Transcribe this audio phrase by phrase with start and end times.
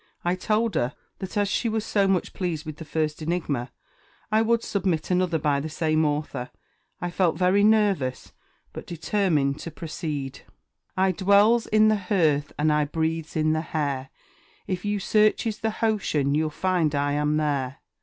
[0.25, 3.71] I told her that as she was so much pleased with the first enigma,
[4.31, 6.49] I would submit another by the same author.
[6.99, 8.33] I felt very nervous,
[8.73, 10.39] but determined to proceed:
[10.97, 14.09] I dwells in the Herth, and I breathes in the Hair;
[14.65, 17.77] If you searches the Hocean, you'll find that I'm there.